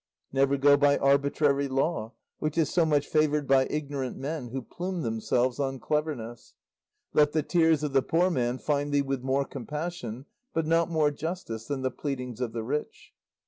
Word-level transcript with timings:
"Never 0.33 0.57
go 0.57 0.77
by 0.77 0.97
arbitrary 0.97 1.67
law, 1.67 2.13
which 2.39 2.57
is 2.57 2.71
so 2.71 2.87
much 2.87 3.05
favoured 3.05 3.47
by 3.47 3.67
ignorant 3.69 4.17
men 4.17 4.47
who 4.47 4.63
plume 4.63 5.01
themselves 5.03 5.59
on 5.59 5.77
cleverness. 5.79 6.55
"Let 7.13 7.33
the 7.33 7.43
tears 7.43 7.83
of 7.83 7.93
the 7.93 8.01
poor 8.01 8.31
man 8.31 8.57
find 8.57 8.91
with 9.05 9.21
thee 9.21 9.27
more 9.27 9.45
compassion, 9.45 10.25
but 10.55 10.65
not 10.65 10.89
more 10.89 11.11
justice, 11.11 11.67
than 11.67 11.83
the 11.83 11.91
pleadings 11.91 12.41
of 12.41 12.51
the 12.51 12.63
rich. 12.63 13.13